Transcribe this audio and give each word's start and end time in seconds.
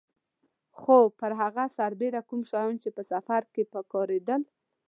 خو 0.79 0.97
پر 1.19 1.31
هغه 1.41 1.65
سربېره 1.77 2.21
کوم 2.29 2.41
شیان 2.49 2.73
چې 2.83 2.89
په 2.95 3.01
سفر 3.11 3.41
کې 3.53 3.63
په 3.73 3.79
کارېدل. 3.93 4.41